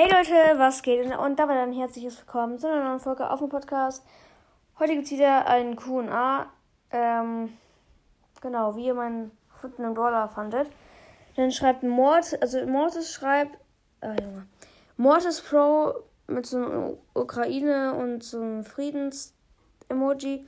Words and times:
Hey 0.00 0.08
Leute, 0.08 0.60
was 0.60 0.82
geht? 0.82 1.12
Und 1.18 1.40
dabei 1.40 1.56
dann 1.56 1.72
herzliches 1.72 2.20
Willkommen 2.20 2.56
zu 2.56 2.68
einer 2.68 2.84
neuen 2.84 3.00
Folge 3.00 3.28
auf 3.28 3.40
dem 3.40 3.48
Podcast. 3.48 4.06
Heute 4.78 4.92
gibt 4.92 5.06
es 5.06 5.10
wieder 5.10 5.44
ein 5.48 5.74
QA. 5.74 6.46
Ähm, 6.92 7.58
genau, 8.40 8.76
wie 8.76 8.86
ihr 8.86 8.94
meinen 8.94 9.32
gefundenen 9.52 9.94
Brawler 9.94 10.28
fandet. 10.28 10.70
Dann 11.34 11.50
schreibt 11.50 11.82
Mort, 11.82 12.40
also 12.40 12.64
Mortis 12.64 13.12
schreibt, 13.12 13.58
äh, 14.00 14.14
Junge, 14.22 14.46
Mortis 14.96 15.40
Pro 15.40 15.94
mit 16.28 16.46
so 16.46 16.58
einem 16.58 16.96
Ukraine 17.14 17.94
und 17.94 18.22
so 18.22 18.40
einem 18.40 18.62
Friedens-Emoji 18.62 20.46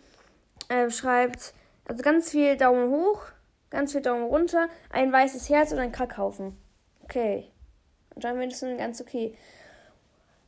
äh, 0.68 0.90
schreibt, 0.90 1.54
also 1.88 2.04
ganz 2.04 2.30
viel 2.30 2.56
Daumen 2.56 2.88
hoch, 2.88 3.22
ganz 3.70 3.90
viel 3.90 4.00
Daumen 4.00 4.26
runter, 4.26 4.68
ein 4.90 5.12
weißes 5.12 5.50
Herz 5.50 5.72
und 5.72 5.80
ein 5.80 5.90
Kackhaufen. 5.90 6.56
Okay. 7.02 7.49
Ist 8.50 8.62
es 8.62 8.78
ganz 8.78 9.00
okay. 9.00 9.36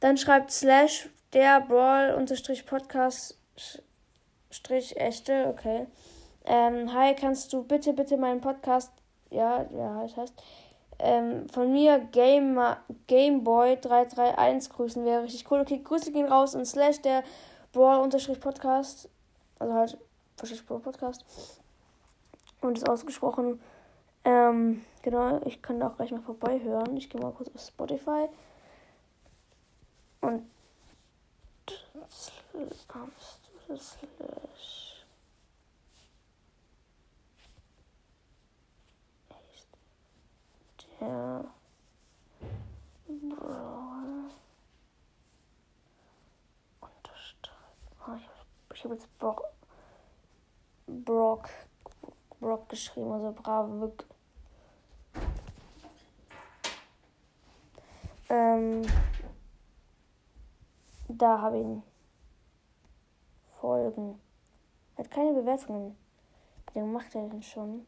Dann 0.01 0.17
schreibt 0.17 0.51
Slash 0.51 1.09
der 1.33 1.61
Brawl 1.61 2.15
unterstrich 2.15 2.67
Podcast 2.67 3.39
strich 4.51 4.97
echte, 4.97 5.47
okay. 5.49 5.87
Ähm, 6.45 6.93
hi, 6.93 7.15
kannst 7.15 7.53
du 7.53 7.63
bitte, 7.63 7.93
bitte 7.93 8.17
meinen 8.17 8.41
Podcast, 8.41 8.93
ja, 9.31 9.65
ja, 9.71 10.03
das 10.03 10.17
heißt, 10.17 10.35
ähm, 10.99 11.49
von 11.49 11.73
mir 11.73 12.01
Game, 12.13 12.59
Gameboy 13.07 13.79
331 13.81 14.73
grüßen 14.73 15.05
wäre 15.05 15.23
richtig 15.23 15.51
cool. 15.51 15.61
Okay, 15.61 15.81
Grüße 15.83 16.13
gehen 16.13 16.27
raus 16.27 16.55
und 16.55 16.67
Slash 16.67 17.01
der 17.01 17.23
Brawl 17.73 18.01
unterstrich 18.01 18.41
Podcast, 18.41 19.09
also 19.59 19.75
halt, 19.75 19.99
wahrscheinlich 20.37 20.67
Podcast. 20.67 21.25
Und 22.61 22.79
ist 22.79 22.89
ausgesprochen 22.89 23.61
ähm, 24.25 24.85
genau, 25.03 25.41
ich 25.47 25.63
kann 25.63 25.81
da 25.81 25.89
auch 25.89 25.97
gleich 25.97 26.11
mal 26.11 26.23
vorbei 26.23 26.61
hören. 26.61 26.97
Ich 26.97 27.11
gehe 27.11 27.21
mal 27.21 27.33
kurz 27.33 27.51
auf 27.55 27.61
Spotify. 27.61 28.29
Und 30.21 30.45
der 41.03 41.45
Brawl. 43.09 44.31
Oh, 46.81 46.87
ich 48.73 48.85
habe 48.85 48.95
hab 48.95 48.99
jetzt 48.99 49.19
Brock, 49.19 49.45
Brock, 50.87 51.49
Brock 52.41 52.69
geschrieben, 52.69 53.13
also 53.13 53.33
bravo. 53.33 53.93
Ähm, 58.33 58.81
da 61.07 61.39
habe 61.43 61.59
ich 61.59 61.65
ihn. 61.65 61.83
Folgen. 63.61 64.19
Er 64.97 65.05
hat 65.05 65.11
keine 65.11 65.35
Bewertungen. 65.35 65.95
Wie 66.73 66.79
lange 66.79 66.93
macht 66.93 67.15
er 67.15 67.29
denn 67.29 67.43
schon? 67.43 67.87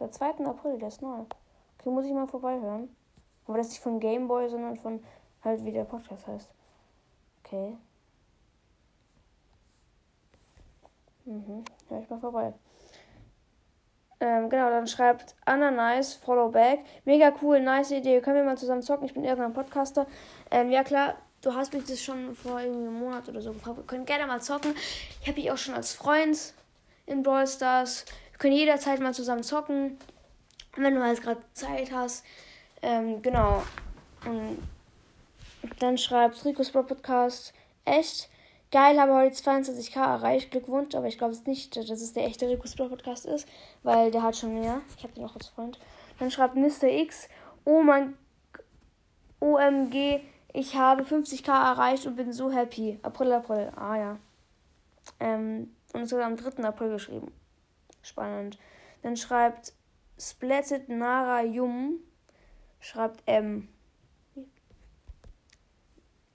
Der 0.00 0.10
2. 0.10 0.44
April, 0.44 0.78
der 0.78 0.88
ist 0.88 1.00
neu. 1.00 1.24
Okay, 1.78 1.90
muss 1.90 2.04
ich 2.04 2.12
mal 2.12 2.26
vorbeihören. 2.26 2.94
Aber 3.46 3.56
das 3.56 3.68
ist 3.68 3.74
nicht 3.74 3.82
von 3.82 4.00
Gameboy, 4.00 4.48
sondern 4.48 4.76
von 4.76 5.00
halt 5.44 5.64
wie 5.64 5.70
der 5.70 5.84
Podcast 5.84 6.26
heißt. 6.26 6.50
Okay. 7.44 7.76
Mhm, 11.24 11.64
hör 11.88 12.00
ich 12.00 12.10
mal 12.10 12.18
vorbei. 12.18 12.52
Ähm, 14.22 14.48
genau, 14.48 14.70
dann 14.70 14.86
schreibt 14.86 15.34
Anna 15.46 15.72
Nice, 15.72 16.14
Follow 16.14 16.48
Back. 16.48 16.84
Mega 17.04 17.32
cool, 17.42 17.58
nice 17.58 17.90
Idee. 17.90 18.20
Können 18.20 18.36
wir 18.36 18.44
mal 18.44 18.56
zusammen 18.56 18.80
zocken? 18.80 19.06
Ich 19.06 19.14
bin 19.14 19.24
irgendein 19.24 19.52
Podcaster. 19.52 20.06
Ähm, 20.48 20.70
ja 20.70 20.84
klar, 20.84 21.16
du 21.40 21.52
hast 21.52 21.74
mich 21.74 21.86
das 21.86 22.00
schon 22.00 22.36
vor 22.36 22.60
irgendwie 22.60 22.86
einem 22.86 23.00
Monat 23.00 23.28
oder 23.28 23.42
so 23.42 23.52
gefragt. 23.52 23.78
Wir 23.78 23.84
können 23.84 24.04
gerne 24.04 24.28
mal 24.28 24.40
zocken. 24.40 24.76
Ich 25.20 25.26
habe 25.26 25.40
dich 25.40 25.50
auch 25.50 25.56
schon 25.58 25.74
als 25.74 25.92
Freund 25.92 26.54
in 27.06 27.24
Brawl 27.24 27.48
Stars. 27.48 28.04
Wir 28.30 28.38
können 28.38 28.52
jederzeit 28.52 29.00
mal 29.00 29.12
zusammen 29.12 29.42
zocken. 29.42 29.98
Wenn 30.76 30.94
du 30.94 31.02
halt 31.02 31.20
gerade 31.20 31.40
Zeit 31.54 31.90
hast. 31.90 32.24
Ähm, 32.80 33.22
genau. 33.22 33.64
Und 34.24 34.58
dann 35.80 35.98
schreibt 35.98 36.44
Rico's 36.44 36.70
Podcast. 36.70 37.52
Echt? 37.84 38.28
Geil, 38.72 38.98
habe 38.98 39.12
heute 39.12 39.36
22k 39.36 40.00
erreicht. 40.00 40.50
Glückwunsch, 40.50 40.94
aber 40.94 41.06
ich 41.06 41.18
glaube 41.18 41.34
es 41.34 41.44
nicht, 41.44 41.76
dass 41.76 41.90
es 41.90 42.14
der 42.14 42.24
echte 42.24 42.48
Rikus 42.48 42.74
Podcast 42.74 43.26
ist, 43.26 43.46
weil 43.82 44.10
der 44.10 44.22
hat 44.22 44.34
schon 44.34 44.58
mehr. 44.58 44.80
Ich 44.96 45.04
habe 45.04 45.12
den 45.12 45.26
auch 45.26 45.34
als 45.34 45.48
Freund. 45.48 45.78
Dann 46.18 46.30
schreibt 46.30 46.56
Mr. 46.56 46.84
X, 46.84 47.28
oh 47.66 47.82
mein 47.82 48.16
OMG, 49.40 50.20
ich 50.54 50.74
habe 50.74 51.02
50k 51.02 51.50
erreicht 51.50 52.06
und 52.06 52.16
bin 52.16 52.32
so 52.32 52.50
happy. 52.50 52.98
April, 53.02 53.32
April. 53.32 53.70
Ah 53.76 53.96
ja. 53.96 54.18
Ähm, 55.20 55.76
und 55.92 56.00
es 56.00 56.12
wird 56.12 56.22
am 56.22 56.38
3. 56.38 56.64
April 56.64 56.92
geschrieben. 56.92 57.30
Spannend. 58.00 58.58
Dann 59.02 59.18
schreibt 59.18 59.74
Splatted 60.18 60.88
Nara 60.88 61.42
Yum, 61.42 61.98
schreibt 62.80 63.22
M. 63.26 63.68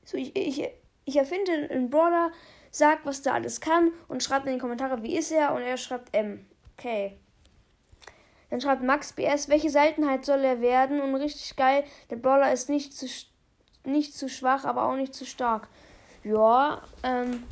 So, 0.06 0.18
ich, 0.18 0.36
ich, 0.36 0.70
ich 1.08 1.16
erfinde 1.16 1.70
einen 1.72 1.90
Brawler, 1.90 2.32
sag, 2.70 3.06
was 3.06 3.22
der 3.22 3.34
alles 3.34 3.62
kann 3.62 3.92
und 4.10 4.22
schreibt 4.22 4.46
in 4.46 4.54
die 4.54 4.60
Kommentare, 4.60 5.02
wie 5.04 5.18
ist 5.18 5.32
er 5.32 5.54
und 5.54 5.62
er 5.62 5.78
schreibt 5.78 6.14
M. 6.14 6.46
Okay. 6.78 7.18
Dann 8.50 8.62
schreibt 8.62 8.84
Max 8.84 9.14
BS, 9.14 9.48
welche 9.50 9.70
Seltenheit 9.70 10.26
soll 10.26 10.44
er 10.44 10.62
werden? 10.62 11.02
Und 11.02 11.16
richtig 11.16 11.56
geil, 11.56 11.84
der 12.10 12.18
Brawler 12.18 12.52
ist 12.52 12.70
nicht 12.70 12.94
zu, 12.94 13.08
nicht 13.86 14.16
zu 14.16 14.30
schwach, 14.30 14.66
aber 14.66 14.84
auch 14.84 14.96
nicht 14.96 15.16
zu 15.16 15.26
stark. 15.26 15.70
Ja, 16.24 16.82
ähm, 17.04 17.44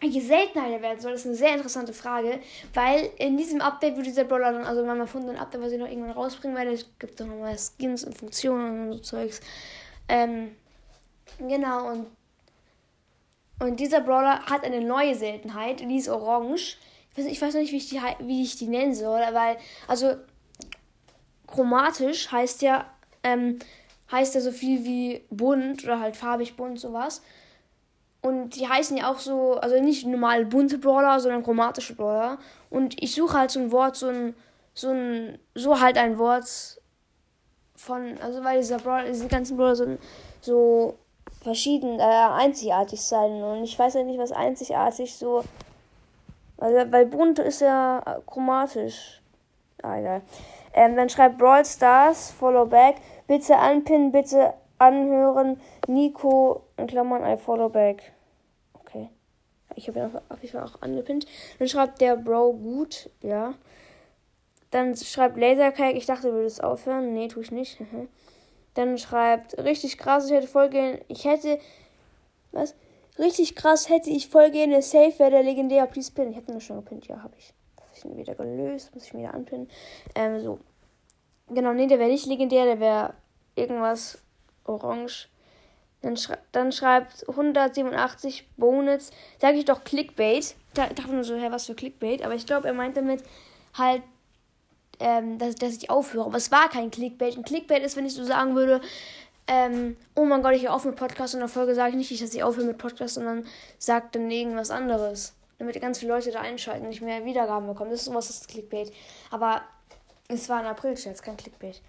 welche 0.00 0.20
Seltenheit 0.20 0.70
er 0.70 0.82
werden 0.82 1.00
soll, 1.00 1.12
ist 1.12 1.26
eine 1.26 1.34
sehr 1.34 1.54
interessante 1.54 1.92
Frage, 1.92 2.38
weil 2.72 3.10
in 3.18 3.36
diesem 3.36 3.60
Update 3.60 3.96
wird 3.96 4.06
dieser 4.06 4.24
Brawler 4.24 4.52
dann, 4.52 4.64
also 4.64 4.84
beim 4.84 5.00
erfundenen 5.00 5.38
Update, 5.38 5.60
was 5.60 5.72
ich 5.72 5.78
noch 5.78 5.88
irgendwann 5.88 6.12
rausbringen 6.12 6.56
werde, 6.56 6.72
es 6.72 6.86
gibt 7.00 7.20
doch 7.20 7.26
nochmal 7.26 7.56
Skins 7.58 8.04
und 8.04 8.16
Funktionen 8.16 8.90
und 8.90 8.92
so 8.92 8.98
Zeugs. 9.00 9.40
Ähm, 10.08 10.56
genau, 11.38 11.90
und 11.90 12.06
und 13.58 13.78
dieser 13.78 14.00
Brawler 14.00 14.40
hat 14.46 14.64
eine 14.64 14.80
neue 14.80 15.14
Seltenheit, 15.14 15.80
die 15.80 15.96
ist 15.96 16.08
orange. 16.08 16.78
Ich 17.10 17.18
weiß, 17.18 17.30
ich 17.30 17.42
weiß 17.42 17.54
noch 17.54 17.60
nicht, 17.60 17.72
wie 17.72 17.76
ich, 17.76 17.88
die, 17.88 18.00
wie 18.20 18.42
ich 18.42 18.56
die 18.56 18.68
nennen 18.68 18.94
soll, 18.94 19.20
weil, 19.32 19.56
also, 19.86 20.16
chromatisch 21.46 22.32
heißt 22.32 22.62
ja, 22.62 22.86
ähm, 23.22 23.58
heißt 24.10 24.34
ja 24.34 24.40
so 24.40 24.50
viel 24.52 24.84
wie 24.84 25.24
bunt 25.30 25.84
oder 25.84 26.00
halt 26.00 26.16
farbig 26.16 26.56
bunt, 26.56 26.80
sowas. 26.80 27.22
Und 28.20 28.50
die 28.50 28.68
heißen 28.68 28.96
ja 28.96 29.10
auch 29.10 29.18
so, 29.18 29.54
also 29.54 29.80
nicht 29.80 30.06
normal 30.06 30.46
bunte 30.46 30.78
Brawler, 30.78 31.18
sondern 31.18 31.42
chromatische 31.42 31.96
Brawler. 31.96 32.38
Und 32.70 33.02
ich 33.02 33.14
suche 33.14 33.36
halt 33.36 33.50
so 33.50 33.58
ein 33.58 33.72
Wort, 33.72 33.96
so 33.96 34.08
ein, 34.08 34.34
so 34.74 34.90
ein, 34.90 35.38
so 35.54 35.80
halt 35.80 35.98
ein 35.98 36.18
Wort 36.18 36.80
von, 37.74 38.16
also 38.18 38.44
weil 38.44 38.60
dieser 38.60 38.78
Brawler, 38.78 39.08
diese 39.08 39.26
ganzen 39.26 39.56
Brawler 39.56 39.76
sind 39.76 40.00
so 40.40 40.98
verschieden, 41.42 41.98
äh, 41.98 42.02
einzigartig 42.02 43.00
sein. 43.00 43.42
Und 43.42 43.64
ich 43.64 43.78
weiß 43.78 43.94
ja 43.94 44.02
nicht, 44.02 44.18
was 44.18 44.32
einzigartig 44.32 45.14
so. 45.14 45.44
Weil, 46.56 46.90
weil 46.92 47.06
bunt 47.06 47.38
ist 47.38 47.60
ja 47.60 48.02
chromatisch. 48.26 49.20
Ah, 49.82 49.98
egal. 49.98 50.22
Ähm, 50.74 50.96
dann 50.96 51.08
schreibt 51.08 51.38
Brawl 51.38 51.64
Stars, 51.64 52.30
Follow 52.30 52.66
Back. 52.66 52.96
Bitte 53.26 53.56
anpinnen, 53.56 54.12
bitte 54.12 54.54
anhören. 54.78 55.60
Nico, 55.86 56.62
in 56.76 56.86
Klammern, 56.86 57.24
I 57.24 57.36
follow 57.36 57.68
back. 57.68 58.12
Okay. 58.74 59.08
Ich 59.74 59.88
habe 59.88 60.00
ihn 60.00 60.04
auf 60.28 60.54
auch 60.54 60.82
angepinnt. 60.82 61.26
Dann 61.58 61.68
schreibt 61.68 62.00
der 62.00 62.16
Bro 62.16 62.54
gut, 62.54 63.10
ja. 63.22 63.54
Dann 64.70 64.96
schreibt 64.96 65.38
Lasercake, 65.38 65.96
ich 65.96 66.06
dachte, 66.06 66.28
du 66.28 66.34
würdest 66.34 66.62
aufhören. 66.62 67.12
Nee, 67.12 67.28
tue 67.28 67.42
ich 67.42 67.50
nicht. 67.50 67.78
Dann 68.74 68.98
schreibt, 68.98 69.58
richtig 69.58 69.98
krass, 69.98 70.26
ich 70.26 70.32
hätte 70.32 70.46
voll 70.46 70.70
gerne, 70.70 71.00
ich 71.08 71.24
hätte, 71.24 71.58
was? 72.52 72.74
Richtig 73.18 73.54
krass 73.54 73.90
hätte 73.90 74.08
ich 74.08 74.28
voll 74.28 74.50
gerne 74.50 74.80
Safe, 74.80 75.18
wäre 75.18 75.30
der 75.30 75.42
legendär, 75.42 75.86
please 75.86 76.10
pin. 76.10 76.30
Ich 76.30 76.36
habe 76.36 76.46
den 76.46 76.60
schon 76.60 76.76
gepinnt, 76.76 77.06
ja, 77.08 77.22
habe 77.22 77.34
ich. 77.36 77.52
Habe 77.78 77.90
ich 77.94 78.04
ihn 78.04 78.16
wieder 78.16 78.34
gelöst, 78.34 78.94
muss 78.94 79.04
ich 79.04 79.12
mir 79.12 79.20
wieder 79.20 79.34
anpinnen. 79.34 79.68
Ähm, 80.14 80.40
so. 80.40 80.58
Genau, 81.48 81.74
nee, 81.74 81.86
der 81.86 81.98
wäre 81.98 82.08
nicht 82.08 82.24
legendär, 82.26 82.64
der 82.64 82.80
wäre 82.80 83.14
irgendwas 83.54 84.22
orange. 84.64 85.28
Dann, 86.00 86.16
schrei 86.16 86.38
dann 86.52 86.72
schreibt 86.72 87.28
187 87.28 88.48
Bonus, 88.56 89.10
sage 89.38 89.58
ich 89.58 89.66
doch 89.66 89.84
Clickbait. 89.84 90.56
Da 90.74 90.86
dachte 90.88 91.12
nur 91.12 91.24
so, 91.24 91.36
hä, 91.36 91.48
was 91.50 91.66
für 91.66 91.74
Clickbait? 91.74 92.24
Aber 92.24 92.34
ich 92.34 92.46
glaube, 92.46 92.66
er 92.66 92.74
meint 92.74 92.96
damit 92.96 93.22
halt 93.74 94.02
ähm, 95.02 95.38
dass, 95.38 95.56
dass 95.56 95.76
ich 95.76 95.90
aufhöre. 95.90 96.26
Aber 96.26 96.36
es 96.36 96.50
war 96.50 96.68
kein 96.68 96.90
Clickbait. 96.90 97.36
Ein 97.36 97.42
Clickbait 97.42 97.82
ist, 97.82 97.96
wenn 97.96 98.06
ich 98.06 98.14
so 98.14 98.24
sagen 98.24 98.54
würde, 98.54 98.80
ähm, 99.48 99.96
oh 100.14 100.24
mein 100.24 100.42
Gott, 100.42 100.54
ich 100.54 100.62
höre 100.62 100.74
auf 100.74 100.84
mit 100.84 100.96
Podcast 100.96 101.34
und 101.34 101.40
in 101.40 101.46
der 101.46 101.48
Folge 101.48 101.74
sage 101.74 101.90
ich 101.90 101.96
nicht, 101.96 102.22
dass 102.22 102.32
ich 102.32 102.42
aufhöre 102.42 102.66
mit 102.66 102.78
Podcast, 102.78 103.14
sondern 103.14 103.44
sage 103.78 104.06
dann 104.12 104.30
irgendwas 104.30 104.70
anderes. 104.70 105.34
Damit 105.58 105.80
ganz 105.80 105.98
viele 105.98 106.12
Leute 106.14 106.30
da 106.30 106.40
einschalten 106.40 106.84
und 106.84 106.90
nicht 106.90 107.02
mehr 107.02 107.24
Wiedergaben 107.24 107.66
bekommen. 107.66 107.90
Das 107.90 108.00
ist 108.00 108.06
sowas, 108.06 108.28
das 108.28 108.36
ist 108.36 108.48
Clickbait. 108.48 108.92
Aber 109.30 109.62
es 110.28 110.48
war 110.48 110.60
ein 110.60 110.66
April-Scherz, 110.66 111.22
kein 111.22 111.36
Clickbait. 111.36 111.82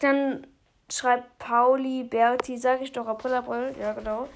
Dann 0.00 0.46
schreibt 0.90 1.38
Pauli, 1.38 2.04
Berti, 2.04 2.58
sag 2.58 2.82
ich 2.82 2.92
doch, 2.92 3.06
April, 3.06 3.34
April, 3.34 3.74
ja 3.80 3.92
genau. 3.92 4.28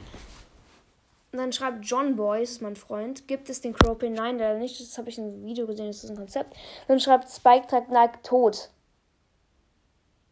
Und 1.33 1.39
dann 1.39 1.53
schreibt 1.53 1.85
John 1.85 2.17
Boy, 2.17 2.47
mein 2.61 2.75
Freund, 2.75 3.29
gibt 3.29 3.49
es 3.51 3.61
den 3.61 3.73
Cropin? 3.73 4.15
Nein, 4.15 4.39
leider 4.39 4.59
nicht, 4.59 4.81
das 4.81 4.99
habe 4.99 5.09
ich 5.09 5.19
in 5.19 5.25
einem 5.25 5.45
Video 5.45 5.67
gesehen, 5.67 5.87
das 5.87 6.03
ist 6.03 6.11
ein 6.11 6.17
Konzept. 6.17 6.57
Dann 6.89 6.99
schreibt 6.99 7.31
Spike 7.31 7.69
trägt 7.69 7.91
Nike 7.91 8.23
tot. 8.23 8.71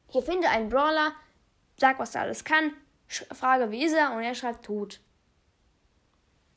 Hier 0.08 0.22
finde 0.22 0.48
einen 0.48 0.68
Brawler, 0.68 1.12
sag, 1.78 1.98
was 1.98 2.14
er 2.14 2.22
alles 2.22 2.44
kann, 2.44 2.72
frage, 3.06 3.70
wie 3.70 3.84
ist 3.84 3.94
er, 3.94 4.12
und 4.12 4.22
er 4.22 4.34
schreibt 4.34 4.64
tot. 4.64 5.00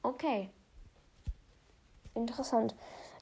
Okay. 0.02 0.50
Interessant. 2.16 2.76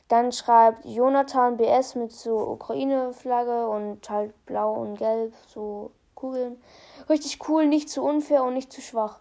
Dann 0.08 0.32
schreibt 0.32 0.86
Jonathan 0.86 1.58
BS 1.58 1.96
mit 1.96 2.12
so 2.12 2.38
Ukraine-Flagge 2.38 3.68
und 3.68 4.10
halt 4.10 4.34
blau 4.46 4.74
und 4.74 4.96
gelb, 4.96 5.34
so 5.48 5.92
Kugeln. 6.16 6.62
Richtig 7.10 7.48
cool, 7.48 7.68
nicht 7.68 7.90
zu 7.90 8.04
unfair 8.04 8.44
und 8.44 8.54
nicht 8.54 8.72
zu 8.72 8.82
schwach. 8.82 9.20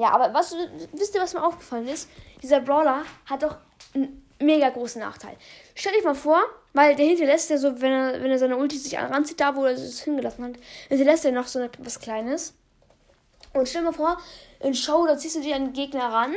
Ja, 0.00 0.12
aber 0.12 0.32
was 0.32 0.56
wisst 0.92 1.14
ihr, 1.14 1.20
was 1.20 1.34
mir 1.34 1.44
aufgefallen 1.44 1.86
ist? 1.86 2.08
Dieser 2.42 2.60
Brawler 2.60 3.02
hat 3.26 3.42
doch 3.42 3.58
einen 3.94 4.26
mega 4.38 4.70
großen 4.70 4.98
Nachteil. 4.98 5.36
Stell 5.74 5.92
dich 5.92 6.04
mal 6.04 6.14
vor, 6.14 6.40
weil 6.72 6.96
der 6.96 7.04
hinterlässt 7.04 7.50
ja 7.50 7.58
so, 7.58 7.82
wenn 7.82 7.92
er, 7.92 8.22
wenn 8.22 8.30
er 8.30 8.38
seine 8.38 8.56
Ulti 8.56 8.78
sich 8.78 8.96
ranzieht, 8.96 9.38
da 9.38 9.54
wo 9.54 9.66
er 9.66 9.72
es 9.72 10.00
hingelassen 10.00 10.42
hat, 10.46 10.54
hinterlässt 10.88 11.26
er 11.26 11.32
noch 11.32 11.46
so 11.46 11.58
etwas 11.58 12.00
Kleines. 12.00 12.54
Und 13.52 13.68
stell 13.68 13.82
dir 13.82 13.90
mal 13.90 13.92
vor, 13.92 14.16
in 14.60 14.72
Show, 14.72 15.04
da 15.06 15.18
ziehst 15.18 15.36
du 15.36 15.42
dir 15.42 15.54
einen 15.54 15.74
Gegner 15.74 16.10
ran 16.10 16.34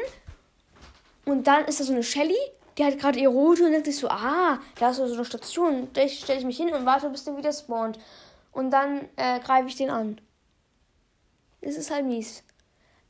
und 1.23 1.47
dann 1.47 1.63
ist 1.63 1.79
da 1.79 1.85
so 1.85 1.93
eine 1.93 2.03
Shelly, 2.03 2.35
die 2.77 2.83
hat 2.83 2.99
gerade 2.99 3.17
ihre 3.17 3.31
Route 3.31 3.63
und 3.63 3.71
denkt 3.71 3.85
sich 3.85 3.95
so, 3.95 4.09
ah, 4.09 4.59
da 4.77 4.89
ist 4.89 4.97
so 4.97 5.03
eine 5.03 5.23
Station, 5.23 5.87
da 5.93 6.05
stelle 6.09 6.39
ich 6.39 6.45
mich 6.45 6.57
hin 6.57 6.73
und 6.73 6.85
warte, 6.85 7.09
bis 7.09 7.23
der 7.23 7.37
wieder 7.37 7.53
spawnt. 7.53 7.97
Und 8.51 8.71
dann 8.71 9.07
äh, 9.15 9.39
greife 9.39 9.69
ich 9.69 9.77
den 9.77 9.89
an. 9.89 10.19
Das 11.61 11.77
ist 11.77 11.91
halt 11.91 12.05
mies. 12.05 12.43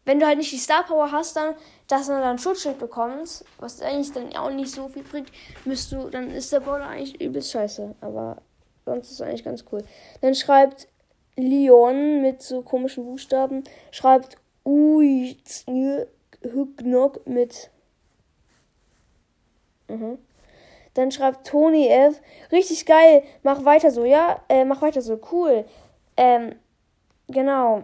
Wenn 0.05 0.19
du 0.19 0.25
halt 0.25 0.37
nicht 0.37 0.51
die 0.51 0.57
Star 0.57 0.83
Power 0.83 1.11
hast, 1.11 1.35
dann, 1.35 1.55
dass 1.87 2.07
du 2.07 2.13
dann 2.13 2.37
Schutzschild 2.37 2.77
bekommst, 2.77 3.45
was 3.59 3.81
eigentlich 3.81 4.11
dann 4.11 4.35
auch 4.35 4.49
nicht 4.49 4.71
so 4.71 4.89
viel 4.89 5.03
bringt, 5.03 5.31
müsst 5.63 5.91
du, 5.91 6.09
dann 6.09 6.29
ist 6.31 6.51
der 6.51 6.59
Brawler 6.59 6.87
eigentlich 6.87 7.21
übelst 7.21 7.51
scheiße. 7.51 7.95
Aber 8.01 8.41
sonst 8.85 9.07
ist 9.07 9.13
es 9.13 9.21
eigentlich 9.21 9.45
ganz 9.45 9.63
cool. 9.71 9.83
Dann 10.21 10.35
schreibt 10.35 10.87
Leon 11.35 12.21
mit 12.21 12.41
so 12.41 12.61
komischen 12.61 13.05
Buchstaben, 13.05 13.63
schreibt 13.91 14.37
Ui 14.65 15.37
Hügnok 16.41 17.25
mit. 17.25 17.69
Mhm. 19.87 20.17
Dann 20.93 21.11
schreibt 21.11 21.47
Tony 21.47 21.87
F. 21.87 22.21
Richtig 22.51 22.85
geil, 22.85 23.23
mach 23.41 23.65
weiter 23.65 23.89
so, 23.89 24.05
ja? 24.05 24.41
Äh, 24.49 24.65
mach 24.65 24.81
weiter 24.81 25.01
so, 25.01 25.19
cool. 25.31 25.65
Ähm, 26.17 26.55
genau. 27.27 27.83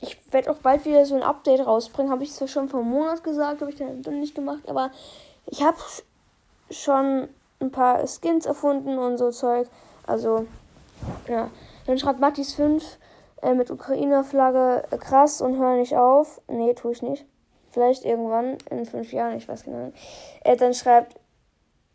Ich 0.00 0.16
werde 0.32 0.50
auch 0.50 0.58
bald 0.58 0.84
wieder 0.84 1.04
so 1.04 1.14
ein 1.14 1.22
Update 1.22 1.66
rausbringen. 1.66 2.10
Habe 2.10 2.24
ich 2.24 2.32
zwar 2.32 2.48
schon 2.48 2.68
vor 2.68 2.80
einem 2.80 2.90
Monat 2.90 3.22
gesagt, 3.22 3.60
habe 3.60 3.70
ich 3.70 3.76
dann 3.76 4.20
nicht 4.20 4.34
gemacht, 4.34 4.62
aber 4.66 4.90
ich 5.46 5.62
habe 5.62 5.76
schon 6.70 7.28
ein 7.60 7.70
paar 7.70 8.06
Skins 8.06 8.46
erfunden 8.46 8.98
und 8.98 9.18
so 9.18 9.30
Zeug. 9.30 9.68
Also, 10.06 10.46
ja. 11.28 11.50
Dann 11.86 11.98
schreibt 11.98 12.20
Mattis 12.20 12.54
5 12.54 12.98
äh, 13.42 13.54
mit 13.54 13.70
Ukraine-Flagge 13.70 14.84
äh, 14.90 14.98
krass 14.98 15.42
und 15.42 15.58
hör 15.58 15.76
nicht 15.76 15.96
auf. 15.96 16.40
Nee, 16.48 16.74
tue 16.74 16.92
ich 16.92 17.02
nicht. 17.02 17.26
Vielleicht 17.70 18.04
irgendwann 18.04 18.58
in 18.70 18.86
fünf 18.86 19.12
Jahren, 19.12 19.36
ich 19.36 19.48
weiß 19.48 19.64
genau. 19.64 19.92
Äh, 20.44 20.56
dann 20.56 20.74
schreibt 20.74 21.16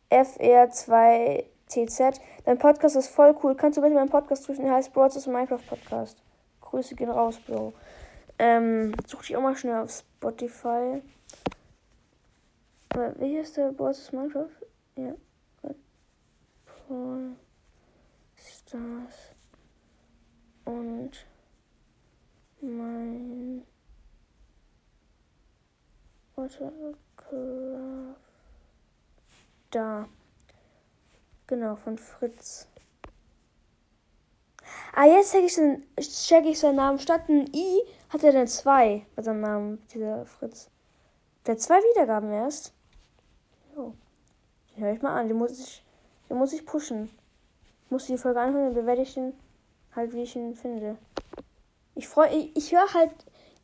FR2TZ. 0.10 2.20
Dein 2.46 2.58
Podcast 2.58 2.96
ist 2.96 3.10
voll 3.10 3.36
cool. 3.44 3.56
Kannst 3.56 3.78
du 3.78 3.82
bitte 3.82 3.96
meinen 3.96 4.10
Podcast 4.10 4.46
grüßen? 4.46 4.64
Der 4.64 4.74
heißt 4.74 4.94
Broads 4.94 5.28
Minecraft 5.28 5.60
Podcast. 5.68 6.25
Grüße 6.76 6.96
gehen 6.96 7.10
raus, 7.10 7.40
Bro. 7.40 7.74
Ähm, 8.38 8.94
such 9.08 9.22
dich 9.22 9.38
auch 9.38 9.42
mal 9.42 9.56
schnell 9.56 9.78
auf 9.78 9.92
Spotify. 9.92 11.02
Aber 12.90 13.18
wie 13.18 13.38
ist 13.38 13.56
der 13.56 13.72
Broads 13.72 14.12
Minecraft? 14.12 14.50
Ja. 14.98 15.16
Paul 16.66 17.38
Stars 18.36 19.32
und 20.66 21.12
mein 22.60 23.64
Watercraft. 26.36 26.96
Da. 29.72 30.10
Genau, 31.48 31.78
von 31.78 31.98
Fritz. 31.98 32.68
Ah, 34.98 35.08
jetzt 35.08 35.34
check 35.34 35.44
ich, 35.44 35.56
den, 35.56 35.84
check 36.00 36.46
ich 36.46 36.58
seinen 36.58 36.78
Namen. 36.78 37.00
Statt 37.00 37.28
ein 37.28 37.54
I 37.54 37.82
hat 38.08 38.24
er 38.24 38.32
dann 38.32 38.48
zwei 38.48 39.06
bei 39.18 39.24
seinem 39.24 39.42
Namen, 39.42 39.86
dieser 39.94 40.26
Fritz. 40.26 40.70
Der 41.46 41.56
hat 41.56 41.62
zwei 41.62 41.80
Wiedergaben 41.80 42.32
erst. 42.32 42.72
Jo. 43.76 43.94
Den 44.74 44.86
höre 44.86 44.94
ich 44.94 45.02
mal 45.02 45.20
an. 45.20 45.28
Den 45.28 45.38
muss 45.38 45.60
ich, 45.60 45.84
den 46.30 46.38
muss 46.38 46.54
ich 46.54 46.66
pushen. 46.66 47.10
Ich 47.84 47.92
muss 47.92 48.06
die 48.06 48.18
Folge 48.18 48.40
anhören, 48.40 48.68
dann 48.68 48.74
bewerte 48.74 49.02
ich 49.02 49.14
den 49.14 49.34
halt, 49.94 50.14
wie 50.14 50.24
ich 50.24 50.34
ihn 50.38 50.56
finde. 50.56 50.98
Ich 51.96 52.08
freue, 52.08 52.30
ich, 52.30 52.56
ich 52.56 52.72
höre 52.72 52.94
halt 52.94 53.12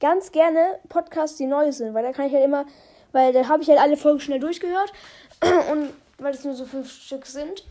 ganz 0.01 0.33
gerne 0.33 0.79
Podcasts, 0.89 1.37
die 1.37 1.45
neu 1.45 1.71
sind, 1.71 1.93
weil 1.93 2.03
da 2.03 2.11
kann 2.11 2.25
ich 2.25 2.33
halt 2.33 2.43
immer, 2.43 2.65
weil 3.13 3.31
da 3.31 3.47
habe 3.47 3.63
ich 3.63 3.69
halt 3.69 3.79
alle 3.79 3.95
Folgen 3.95 4.19
schnell 4.19 4.41
durchgehört 4.41 4.91
und 5.71 5.93
weil 6.17 6.33
es 6.33 6.43
nur 6.43 6.55
so 6.55 6.65
fünf 6.65 6.91
Stück 6.91 7.25
sind. 7.25 7.65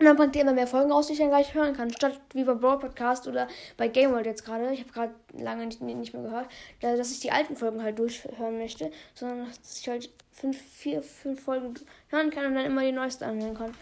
Und 0.00 0.06
dann 0.06 0.16
bringt 0.16 0.34
ihr 0.34 0.40
immer 0.40 0.54
mehr 0.54 0.66
Folgen 0.66 0.90
raus, 0.90 1.08
die 1.08 1.12
ich 1.12 1.18
dann 1.18 1.28
gleich 1.28 1.52
hören 1.52 1.74
kann. 1.74 1.90
Statt 1.90 2.18
wie 2.32 2.42
bei 2.42 2.54
Brawl 2.54 2.78
Podcast 2.78 3.28
oder 3.28 3.46
bei 3.76 3.86
Game 3.88 4.12
World 4.12 4.24
jetzt 4.24 4.46
gerade. 4.46 4.72
Ich 4.72 4.80
habe 4.80 4.92
gerade 4.92 5.14
lange 5.38 5.66
nicht, 5.66 5.82
nicht 5.82 6.14
mehr 6.14 6.22
gehört, 6.22 6.48
dass 6.80 7.12
ich 7.12 7.20
die 7.20 7.30
alten 7.30 7.54
Folgen 7.54 7.82
halt 7.82 7.98
durchhören 7.98 8.56
möchte, 8.56 8.90
sondern 9.14 9.46
dass 9.46 9.78
ich 9.78 9.86
halt 9.88 10.08
fünf, 10.32 10.58
vier, 10.58 11.02
fünf 11.02 11.42
Folgen 11.42 11.74
hören 12.08 12.30
kann 12.30 12.46
und 12.46 12.54
dann 12.54 12.64
immer 12.64 12.80
die 12.80 12.92
neueste 12.92 13.26
anhören 13.26 13.54
kann. 13.54 13.74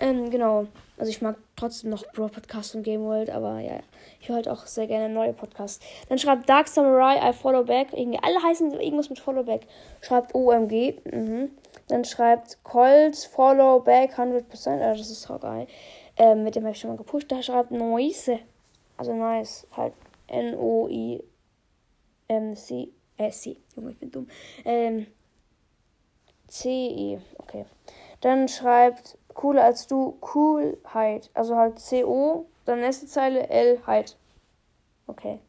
Ähm, 0.00 0.30
genau. 0.30 0.66
Also 0.96 1.10
ich 1.10 1.22
mag 1.22 1.36
trotzdem 1.56 1.90
noch 1.90 2.04
Brawl 2.12 2.30
Podcast 2.30 2.74
und 2.74 2.82
Game 2.82 3.02
World, 3.02 3.30
aber 3.30 3.60
ja, 3.60 3.80
ich 4.20 4.28
höre 4.28 4.36
halt 4.36 4.48
auch 4.48 4.66
sehr 4.66 4.86
gerne 4.86 5.08
neue 5.12 5.32
Podcasts. 5.34 5.78
Dann 6.08 6.18
schreibt 6.18 6.48
Dark 6.48 6.68
Samurai, 6.68 7.30
I 7.30 7.32
follow 7.34 7.64
back. 7.64 7.92
Irgendwie, 7.92 8.18
alle 8.22 8.42
heißen 8.42 8.72
irgendwas 8.80 9.10
mit 9.10 9.18
follow 9.18 9.42
back. 9.42 9.66
Schreibt 10.00 10.34
OMG. 10.34 10.94
Mhm. 11.04 11.50
Dann 11.88 12.04
schreibt 12.04 12.62
Colts, 12.64 13.26
follow 13.26 13.80
back 13.80 14.18
100%. 14.18 14.80
Also 14.80 15.02
das 15.02 15.10
ist 15.10 15.28
geil. 15.40 15.66
Ähm, 16.16 16.44
mit 16.44 16.56
dem 16.56 16.64
habe 16.64 16.72
ich 16.72 16.80
schon 16.80 16.90
mal 16.90 16.96
gepusht. 16.96 17.30
Da 17.30 17.42
schreibt 17.42 17.70
Noise. 17.70 18.38
Also 18.96 19.14
nice. 19.14 19.66
Halt 19.76 19.92
N-O-I-M-C. 20.28 21.28
Äh, 23.18 23.30
C. 23.30 23.56
Junge, 23.76 23.90
ich 23.92 23.98
bin 23.98 24.10
dumm. 24.10 24.28
Ähm, 24.64 25.06
C-I. 26.46 27.18
Okay. 27.38 27.66
Dann 28.20 28.48
schreibt 28.48 29.16
cooler 29.40 29.64
als 29.64 29.86
du, 29.86 30.18
Coolheit. 30.20 31.30
Also 31.32 31.56
halt 31.56 31.78
C-O, 31.78 32.46
dann 32.66 32.80
nächste 32.80 33.06
Zeile 33.06 33.48
L-Heit. 33.48 34.18
Okay. 35.06 35.40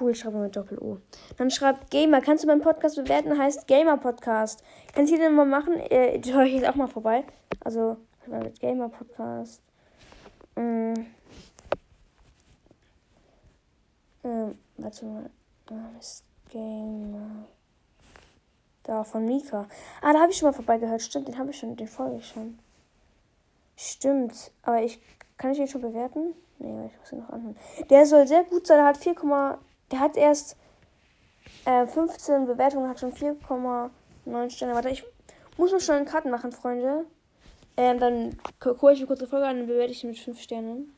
Cool, 0.00 0.12
schreibe 0.14 0.38
mit 0.38 0.56
Doppel-O. 0.56 0.98
Dann 1.36 1.50
schreibt 1.50 1.90
Gamer. 1.92 2.20
Kannst 2.20 2.42
du 2.42 2.48
meinen 2.48 2.60
Podcast 2.60 2.96
bewerten? 2.96 3.38
Heißt 3.38 3.68
Gamer 3.68 3.98
Podcast. 3.98 4.64
Kannst 4.94 5.12
du 5.12 5.16
den 5.16 5.34
mal 5.34 5.46
machen? 5.46 5.74
Äh, 5.74 6.16
ich 6.16 6.26
jetzt 6.26 6.68
auch 6.68 6.74
mal 6.74 6.88
vorbei. 6.88 7.24
Also, 7.60 7.96
mit 8.26 8.58
Gamer 8.58 8.88
Podcast. 8.88 9.62
Mm. 10.56 10.94
Ähm, 14.24 14.58
warte 14.76 15.04
mal. 15.04 15.30
Gamer. 16.50 17.46
Da, 18.84 19.04
von 19.04 19.24
Mika. 19.24 19.68
Ah, 20.00 20.12
da 20.12 20.20
habe 20.20 20.32
ich 20.32 20.38
schon 20.38 20.48
mal 20.48 20.52
vorbeigehört. 20.52 21.02
Stimmt, 21.02 21.28
den 21.28 21.38
habe 21.38 21.50
ich 21.50 21.58
schon, 21.58 21.76
den 21.76 21.88
folge 21.88 22.22
schon. 22.22 22.58
Stimmt, 23.76 24.52
aber 24.62 24.82
ich. 24.82 25.00
Kann 25.38 25.50
ich 25.50 25.58
den 25.58 25.68
schon 25.68 25.80
bewerten? 25.80 26.34
Nee, 26.58 26.86
ich 26.86 26.98
muss 26.98 27.12
ihn 27.12 27.18
noch 27.18 27.30
anhören. 27.30 27.56
Der 27.90 28.06
soll 28.06 28.26
sehr 28.28 28.44
gut 28.44 28.66
sein. 28.66 28.78
Der 28.78 28.86
hat 28.86 28.96
4, 28.96 29.16
der 29.90 30.00
hat 30.00 30.16
erst 30.16 30.56
äh, 31.64 31.86
15 31.86 32.46
Bewertungen, 32.46 32.88
hat 32.88 33.00
schon 33.00 33.12
4,9 33.12 34.50
Sterne. 34.50 34.74
Warte, 34.74 34.90
ich 34.90 35.04
muss 35.56 35.72
noch 35.72 35.80
schon 35.80 35.96
einen 35.96 36.06
Karten 36.06 36.30
machen, 36.30 36.52
Freunde. 36.52 37.06
Ähm, 37.76 37.98
dann 37.98 38.38
gucke 38.60 38.92
ich 38.92 38.98
eine 38.98 39.06
kurze 39.06 39.26
Folge 39.26 39.46
an 39.46 39.60
und 39.60 39.66
bewerte 39.66 39.92
ich 39.92 40.04
ihn 40.04 40.10
mit 40.10 40.18
5 40.18 40.40
Sternen. 40.40 40.94